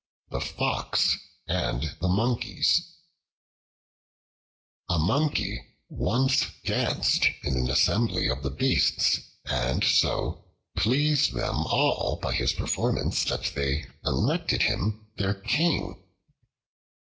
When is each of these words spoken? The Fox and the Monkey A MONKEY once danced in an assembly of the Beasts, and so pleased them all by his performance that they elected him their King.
The 0.31 0.41
Fox 0.41 1.15
and 1.47 1.95
the 2.01 2.07
Monkey 2.07 2.63
A 4.89 4.97
MONKEY 4.97 5.61
once 5.89 6.47
danced 6.65 7.27
in 7.43 7.55
an 7.55 7.69
assembly 7.69 8.27
of 8.27 8.41
the 8.41 8.49
Beasts, 8.49 9.19
and 9.45 9.83
so 9.83 10.43
pleased 10.75 11.35
them 11.35 11.57
all 11.67 12.15
by 12.19 12.33
his 12.33 12.51
performance 12.53 13.23
that 13.25 13.53
they 13.53 13.85
elected 14.03 14.63
him 14.63 15.05
their 15.17 15.35
King. 15.35 16.03